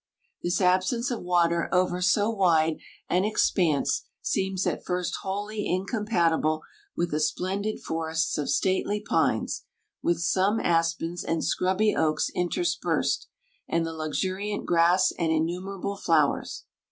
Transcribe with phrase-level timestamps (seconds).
[0.41, 6.63] This absence of water over so wide an expanse seems at first wholly incompatible
[6.95, 9.65] with the splendid forests of stately pines,
[10.01, 13.27] with some aspens and scrubby oaks interspersed,
[13.69, 16.65] and the luxuriant grass and innumerable flowers.